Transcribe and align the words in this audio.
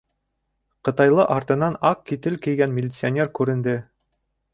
Ҡытайлы 0.87 1.25
артынан 1.35 1.77
аҡ 1.89 2.01
китель 2.11 2.39
кейгән 2.47 2.73
милиционер 2.79 3.31
күренде. 3.41 3.77